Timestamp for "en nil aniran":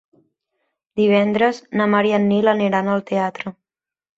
2.21-2.93